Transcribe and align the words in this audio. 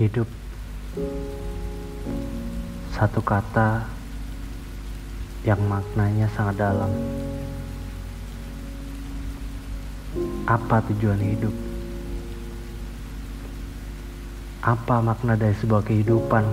Hidup 0.00 0.28
Satu 2.92 3.20
kata 3.20 3.84
yang 5.42 5.58
maknanya 5.66 6.30
sangat 6.32 6.62
dalam. 6.62 6.92
Apa 10.46 10.84
tujuan 10.92 11.18
hidup? 11.18 11.54
Apa 14.62 15.02
makna 15.02 15.34
dari 15.34 15.56
sebuah 15.58 15.82
kehidupan? 15.82 16.44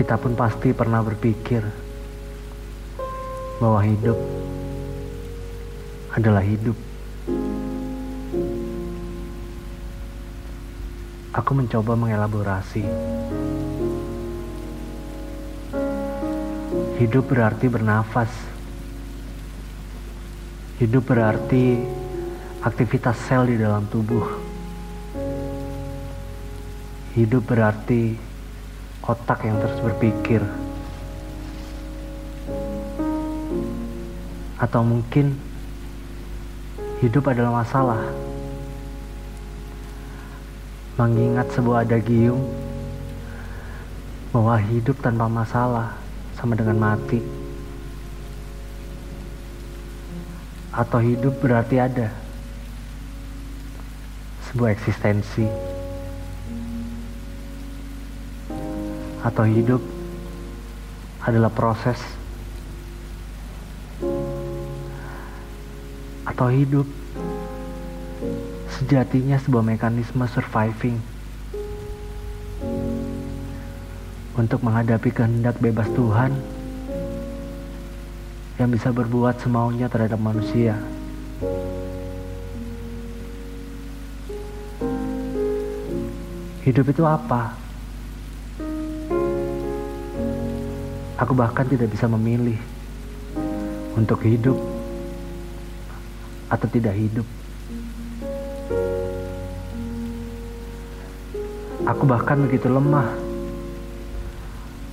Kita 0.00 0.16
pun 0.16 0.32
pasti 0.32 0.72
pernah 0.72 1.04
berpikir 1.04 1.60
bahwa 3.60 3.84
hidup 3.84 4.16
adalah 6.16 6.40
hidup. 6.40 6.78
Aku 11.30 11.54
mencoba 11.54 11.94
mengelaborasi. 11.94 12.82
Hidup 16.98 17.30
berarti 17.30 17.70
bernafas. 17.70 18.34
Hidup 20.82 21.06
berarti 21.06 21.86
aktivitas 22.66 23.14
sel 23.30 23.46
di 23.46 23.54
dalam 23.62 23.86
tubuh. 23.86 24.26
Hidup 27.14 27.46
berarti 27.46 28.18
otak 29.06 29.46
yang 29.46 29.62
terus 29.62 29.78
berpikir. 29.86 30.42
Atau 34.58 34.82
mungkin 34.82 35.38
hidup 36.98 37.30
adalah 37.30 37.62
masalah. 37.62 38.29
Mengingat 40.98 41.52
sebuah 41.54 41.86
adagium 41.86 42.40
bahwa 44.34 44.58
hidup 44.58 44.98
tanpa 45.02 45.26
masalah 45.30 45.98
sama 46.34 46.54
dengan 46.54 46.78
mati. 46.78 47.22
Atau 50.70 51.02
hidup 51.02 51.38
berarti 51.42 51.76
ada 51.78 52.08
sebuah 54.50 54.74
eksistensi. 54.74 55.46
Atau 59.20 59.44
hidup 59.46 59.82
adalah 61.20 61.52
proses 61.52 62.00
atau 66.40 66.48
hidup 66.48 66.88
sejatinya 68.80 69.36
sebuah 69.40 69.64
mekanisme 69.64 70.24
surviving 70.28 70.96
untuk 74.36 74.60
menghadapi 74.64 75.12
kehendak 75.12 75.60
bebas 75.60 75.88
Tuhan 75.92 76.32
yang 78.60 78.68
bisa 78.68 78.92
berbuat 78.92 79.40
semaunya 79.40 79.88
terhadap 79.88 80.20
manusia. 80.20 80.76
Hidup 86.60 86.92
itu 86.92 87.02
apa? 87.08 87.56
Aku 91.16 91.32
bahkan 91.32 91.64
tidak 91.64 91.88
bisa 91.92 92.04
memilih 92.04 92.56
untuk 93.96 94.20
hidup 94.24 94.56
atau 96.52 96.68
tidak 96.68 96.96
hidup. 96.96 97.39
Aku 101.88 102.04
bahkan 102.04 102.36
begitu 102.44 102.68
lemah 102.68 103.08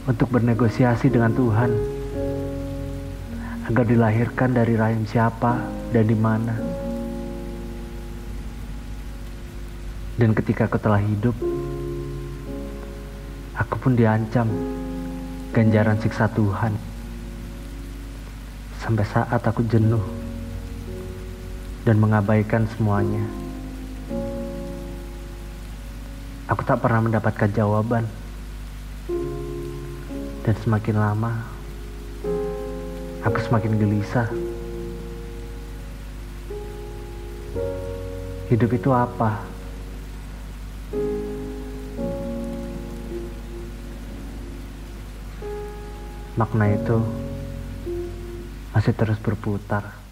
untuk 0.07 0.31
bernegosiasi 0.31 1.11
dengan 1.11 1.35
Tuhan 1.35 1.71
agar 3.67 3.83
dilahirkan 3.83 4.55
dari 4.55 4.79
rahim 4.79 5.03
siapa 5.03 5.59
dan 5.91 6.07
di 6.07 6.15
mana. 6.15 6.55
Dan 10.15 10.31
ketika 10.31 10.65
aku 10.65 10.79
telah 10.79 11.03
hidup, 11.03 11.35
aku 13.53 13.75
pun 13.77 13.93
diancam 13.93 14.47
ganjaran 15.51 15.99
siksa 15.99 16.31
Tuhan. 16.31 16.73
Sampai 18.79 19.03
saat 19.03 19.43
aku 19.43 19.67
jenuh 19.67 20.01
dan 21.83 21.99
mengabaikan 21.99 22.63
semuanya. 22.71 23.46
Aku 26.57 26.65
tak 26.65 26.81
pernah 26.81 27.05
mendapatkan 27.05 27.53
jawaban. 27.53 28.09
Dan 30.41 30.55
semakin 30.57 30.97
lama, 30.97 31.45
aku 33.21 33.37
semakin 33.45 33.77
gelisah. 33.77 34.25
Hidup 38.49 38.73
itu 38.73 38.89
apa? 38.89 39.45
Makna 46.41 46.73
itu 46.73 46.97
masih 48.73 48.97
terus 48.97 49.21
berputar. 49.21 50.06